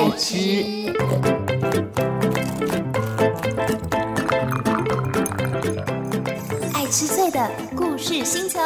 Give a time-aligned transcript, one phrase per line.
[0.00, 0.64] 爱吃。
[6.72, 8.58] 爱吃脆的故事星球。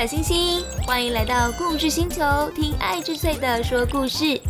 [0.00, 2.24] 小星星，欢迎来到故事星球，
[2.54, 4.40] 听爱之脆的说故事。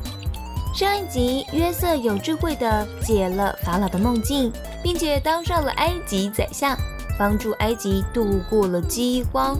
[0.72, 6.78] 上一集，约瑟有智慧的解了法老的梦境，并且当上了埃及宰相，
[7.18, 9.58] 帮助埃及度过了饥荒。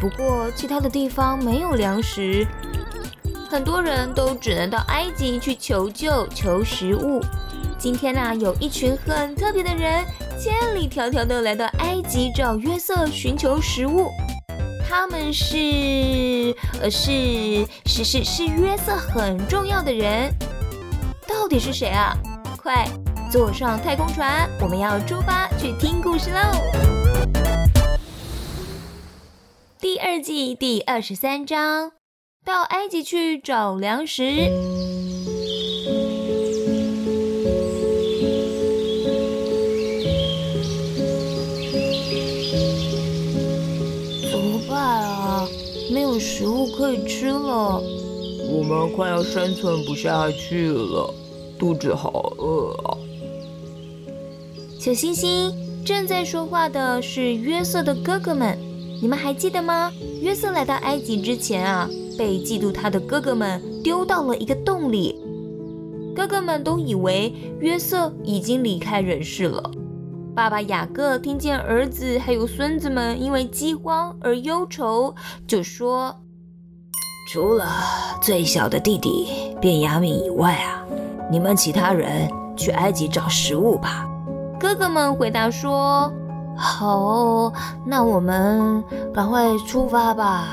[0.00, 2.46] 不过，其他的地方没有粮食，
[3.50, 7.20] 很多人都只能到埃及去求救、求食物。
[7.76, 10.04] 今天啊，有一群很特别的人，
[10.38, 14.08] 千里迢迢的来到埃及找约瑟寻求食物。
[14.94, 20.30] 他们是，呃，是是是是约瑟很重要的人，
[21.26, 22.14] 到底是谁啊？
[22.58, 22.86] 快
[23.30, 26.40] 坐上太空船，我们要出发去听故事喽！
[29.80, 31.92] 第二季第二十三章，
[32.44, 34.50] 到埃及去找粮食。
[46.42, 47.80] 食物可以吃了。
[48.50, 51.14] 我们快要生存不下去了，
[51.56, 52.98] 肚子好饿啊！
[54.76, 58.58] 小星星正在说话的是约瑟的哥哥们，
[59.00, 59.92] 你们还记得吗？
[60.20, 65.14] 约瑟来到埃及之前啊，被嫉妒他的哥哥们丢到了一个洞里。
[66.12, 69.70] 哥哥们都以为约瑟已经离开人世了。
[70.34, 75.14] 爸爸雅各听见儿子还有孙子们因为饥荒而忧愁，
[75.46, 76.16] 就说
[77.24, 77.66] ：“除了
[78.20, 80.82] 最小的弟弟便雅悯以外啊，
[81.30, 84.06] 你们其他人去埃及找食物吧。”
[84.58, 86.12] 哥哥们回答说
[86.56, 87.52] ：“好，
[87.86, 88.82] 那我们
[89.14, 90.48] 赶快出发吧。”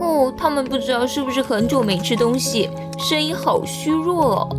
[0.00, 4.56] 哦，他们不知道是不是很久没吃东西，声音好虚弱哦。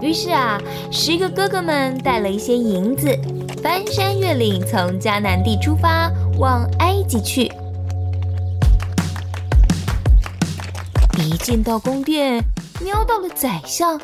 [0.00, 3.08] 于是啊，十个哥哥们带了一些银子，
[3.62, 7.50] 翻山越岭，从迦南地出发，往埃及去。
[11.26, 12.40] 一进到宫殿，
[12.80, 14.00] 瞄到了宰相，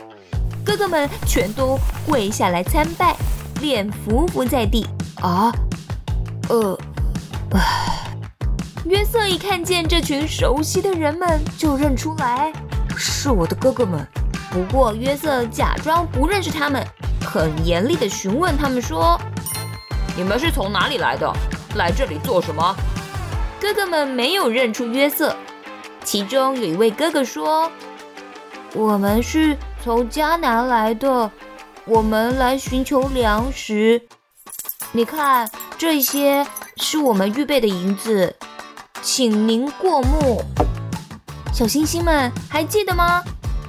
[0.64, 3.14] 哥哥们全都跪下来参拜，
[3.60, 4.84] 脸伏伏在地。
[5.20, 5.52] 啊，
[6.48, 6.76] 呃，
[7.52, 8.08] 唉。
[8.86, 12.52] 约瑟一看见这群熟悉的人们，就认出来
[12.96, 14.04] 是我的哥哥们。
[14.50, 16.84] 不过约瑟假装不认识他们，
[17.24, 19.16] 很严厉地询问他们说
[20.18, 21.32] ：“你们是从哪里来的？
[21.76, 22.74] 来这里做什么？”
[23.62, 25.36] 哥哥们没有认出约瑟。
[26.04, 27.70] 其中有一位哥哥说
[28.74, 31.30] ：“我们是从迦南来的，
[31.84, 34.02] 我们来寻求粮食。
[34.92, 36.46] 你看，这些
[36.76, 38.34] 是我们预备的银子。”
[39.04, 40.44] 请您过目，
[41.52, 43.20] 小星星们还记得吗？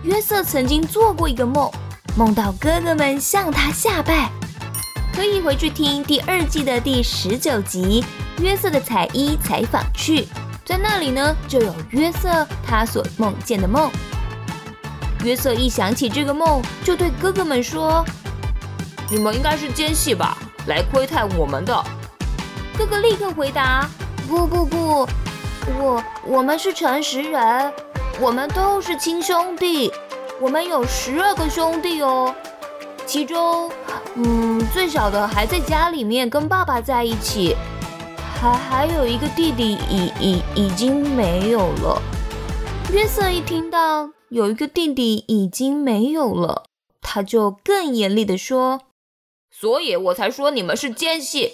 [0.03, 1.71] 约瑟曾经做过一个梦，
[2.15, 4.29] 梦到哥哥们向他下拜，
[5.15, 8.05] 可以回去听第二季的第十九集
[8.43, 10.21] 《约瑟的彩衣采访去》，
[10.65, 13.91] 在那里呢就有约瑟他所梦见的梦。
[15.23, 18.03] 约瑟一想起这个梦，就对哥哥们说
[19.09, 20.37] ：“你们应该是奸细吧，
[20.67, 21.83] 来窥探我们的。”
[22.77, 23.87] 哥哥立刻回答
[24.27, 25.07] ：“不不不。”
[25.79, 27.73] 我我们是诚实人，
[28.19, 29.89] 我们都是亲兄弟，
[30.41, 32.35] 我们有十二个兄弟哦，
[33.05, 33.71] 其中，
[34.15, 37.55] 嗯，最小的还在家里面跟爸爸在一起，
[38.43, 42.01] 还还有一个弟弟已已已经没有了。
[42.91, 46.65] 约瑟一听到有一个弟弟已经没有了，
[47.01, 48.81] 他就更严厉的说
[49.49, 51.53] ：“所以我才说你们是奸细，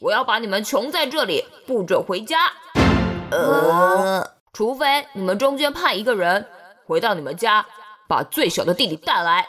[0.00, 2.52] 我要把你们穷在这里，不准回家。”
[3.32, 6.46] 呃，除非你们中间派一个人
[6.84, 7.64] 回到你们家，
[8.06, 9.48] 把最小的弟弟带来，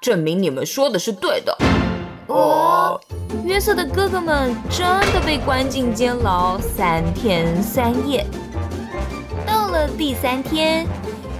[0.00, 1.56] 证明你们说的是对的。
[2.28, 3.00] 哦，
[3.44, 8.26] 约瑟的哥哥们真的被关进监牢三天三夜。
[9.46, 10.86] 到了第三天，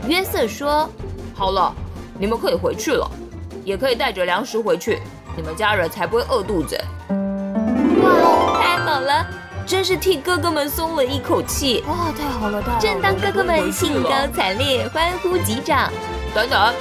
[0.07, 0.89] 约瑟说
[1.35, 1.75] ：“好了，
[2.19, 3.11] 你们可以回去了，
[3.65, 5.01] 也可以带着粮食回去，
[5.37, 6.79] 你们家人才不会饿肚子。”
[8.03, 9.27] 哇，太好了！
[9.67, 11.83] 真是替哥哥们松了一口气！
[11.89, 12.81] 哇，太好了，太好了！
[12.83, 15.91] 正当哥哥们兴高采烈、欢呼击掌，
[16.35, 16.75] 等等，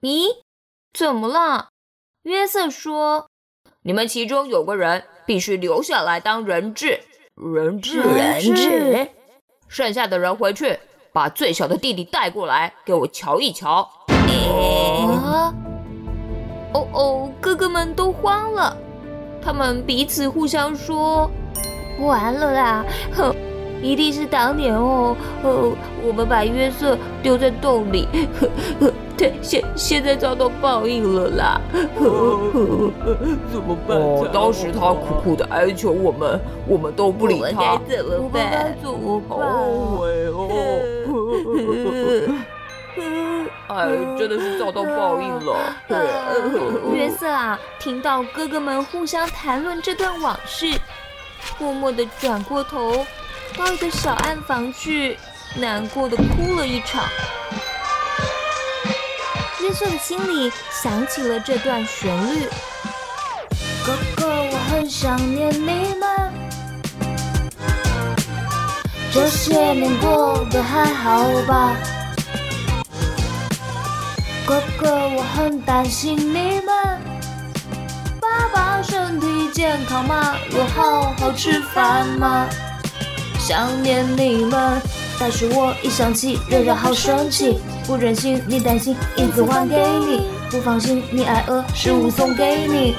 [0.00, 0.28] 咦，
[0.98, 1.71] 怎么了？
[2.22, 3.26] 约瑟说
[3.82, 7.00] ：“你们其中有个人必须留下来当人质，
[7.34, 9.08] 人质，人质。
[9.66, 10.78] 剩下的人回去，
[11.12, 13.88] 把最小的弟弟带过来，给我瞧一瞧。
[14.08, 15.52] 啊！
[16.72, 18.76] 哦哦，哥哥们都慌了，
[19.42, 21.28] 他们彼此互相说
[22.00, 22.86] ：“完了啦！
[23.82, 25.72] 哼，一定是当年哦，呃，
[26.06, 28.08] 我们把约瑟丢在洞里，
[28.40, 28.48] 呵
[28.86, 31.60] 呵，对，现现在遭到报应了啦！
[33.52, 33.98] 怎么办？
[33.98, 37.78] 哦，当时他苦苦的哀求我们，我们都不理他。
[37.88, 38.76] 该怎么办？
[38.82, 39.38] 怎么办？
[39.38, 40.48] 后悔哦！
[43.68, 43.88] 哎，
[44.18, 45.56] 真的是遭到报应了。
[46.92, 50.66] 约瑟啊，听到哥哥们互相谈论这段往事，
[51.58, 53.04] 默默地转过头，
[53.52, 55.16] 到一个小暗房去，
[55.56, 57.04] 难过的哭了一场。
[59.60, 62.48] 约瑟的心里想起了这段旋律：
[63.84, 66.32] 哥哥，我很想念你们，
[69.12, 71.76] 这些年过得还好吧？
[74.46, 77.00] 哥哥，我很担心你们。
[78.20, 80.34] 爸爸身体健康吗？
[80.50, 82.48] 有好好吃饭吗？
[83.44, 84.80] 想念你们，
[85.18, 87.58] 但是我一想起仍然好生气。
[87.84, 92.94] 不忍心你担心，银子还给你；不放心你挨饿，食物送给你。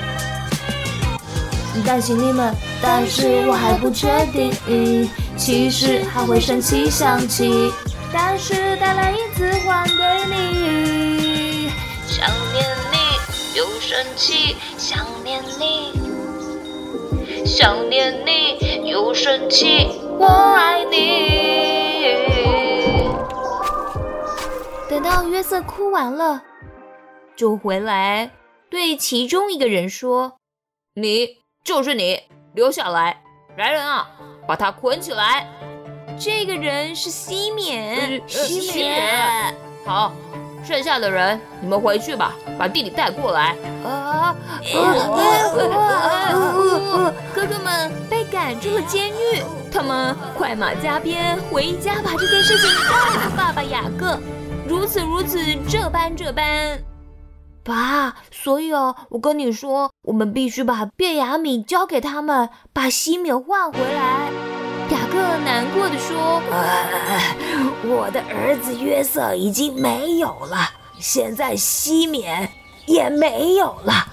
[1.86, 5.10] 担心你们，但是我还不确定。
[5.38, 7.72] 其实还会生气想起，
[8.12, 9.94] 但是带来银子还给
[10.30, 11.70] 你。
[12.06, 12.98] 想念你
[13.58, 15.94] 又生气，想念你，
[17.46, 19.88] 想念你又生气，
[20.24, 21.00] 我爱你。
[24.90, 26.42] 等到约瑟哭完了，
[27.36, 28.32] 就回来
[28.70, 30.38] 对其中一个人说
[30.96, 32.22] ：“你就是你，
[32.54, 33.22] 留下来！
[33.58, 34.10] 来人啊，
[34.48, 35.48] 把他捆起来！”
[36.18, 39.54] 这个人是西缅，西缅。
[39.86, 40.14] 好。
[40.64, 43.56] 剩下的人，你们回去吧，把弟弟带过来。
[43.86, 44.34] 啊！
[47.34, 54.18] 哥哥们被赶出了监狱，他们快马加鞭回家，把这件事情告诉爸爸雅各。
[54.66, 55.38] 如此如此，
[55.68, 56.80] 这般这般。
[57.66, 64.32] 爸，所以哦，我跟你说，我们必须把变雅米交给他们，把西米换回来。
[64.90, 66.42] 雅各难过的说
[67.86, 70.70] ：“我的儿子约瑟已经没有了，
[71.00, 72.50] 现在西缅
[72.86, 74.08] 也没有了，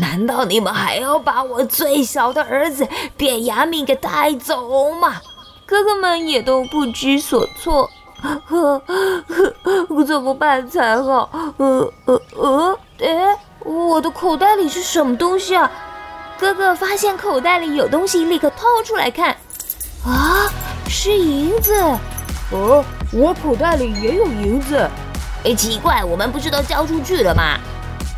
[0.00, 2.88] 难道你们还要把我最小的儿子
[3.18, 5.20] 卞雅敏给带走吗？”
[5.66, 7.88] 哥哥们也都不知所措，
[8.20, 11.30] 呵 呵怎么办才好？
[11.58, 15.70] 呃呃呃，哎，我的口袋里是什么东西啊？
[16.38, 19.36] 哥哥发现口袋里有东西，立刻掏出来看。
[20.04, 20.50] 啊，
[20.88, 21.80] 是银子！
[22.50, 24.88] 哦，我口袋里也有银子。
[25.44, 27.58] 哎，奇怪，我们不是都交出去了吗？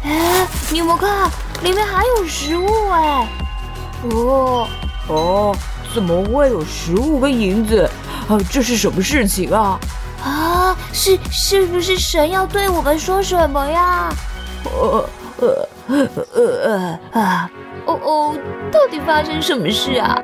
[0.05, 1.31] 哎，你们看，
[1.63, 3.29] 里面还有食物哎！
[4.11, 4.69] 哦
[5.09, 5.57] 哦，
[5.95, 7.89] 怎么会有食物跟银子？
[8.29, 9.79] 啊，这是什么事情啊？
[10.25, 14.13] 啊，是是不是神要对我们说什么呀？
[14.65, 15.69] 呃呃
[16.35, 17.51] 呃呃啊！
[17.87, 18.35] 哦哦，
[18.73, 20.21] 到底发生什么事啊？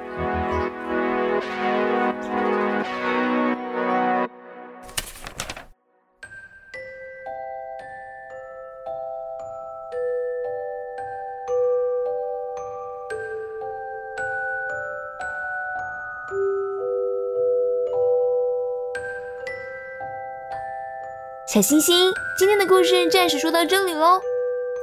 [21.48, 24.20] 小星星，今天的故事暂时说到这里喽。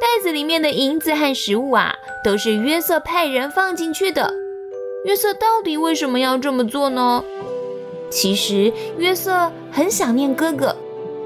[0.02, 1.94] 袋子里面的银子和食物啊，
[2.24, 4.34] 都是约瑟派人放进去的。
[5.06, 7.24] 约瑟到底为什么要这么做呢？
[8.10, 10.76] 其实约瑟很想念哥哥，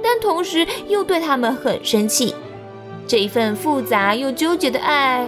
[0.03, 2.35] 但同时又对他们很生气。
[3.07, 5.25] 这一份复杂又纠结的爱，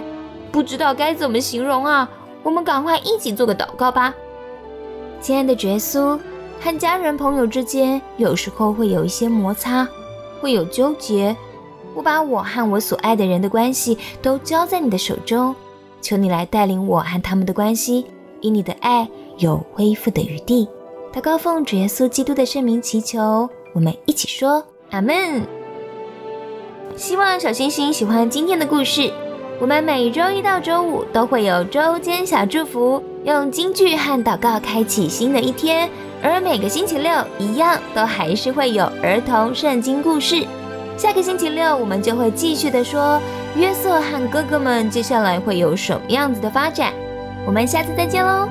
[0.52, 2.06] 不知道该怎么形容啊。
[2.42, 4.12] 我们赶快一起做个祷告吧。
[5.22, 6.20] 亲爱的耶稣，
[6.60, 9.88] 和家人朋友之间有时候会有一些摩擦。
[10.42, 11.34] 会有纠结，
[11.94, 15.54] 我把我和我所爱的人的关系都交在你的手中，
[16.00, 18.04] 求你来带领我和他们的关系，
[18.40, 19.08] 因你的爱
[19.38, 20.68] 有恢复的余地。
[21.14, 25.46] 祷告奉主耶稣基督的圣名祈求，我们一起说阿门。
[26.96, 29.12] 希望小星星喜欢今天的故事。
[29.62, 35.88] 我们每周一到周五都会有周间小祝福，用京剧和祷告开启新的一天。
[36.20, 40.44] 而每个星期六一样，都还是会有儿童圣经故事。
[40.96, 43.22] 下个星期六，我们就会继续的说
[43.54, 46.92] 约瑟和哥哥们接下来会有什么样子的发展。
[47.46, 48.48] 我们下次再见喽。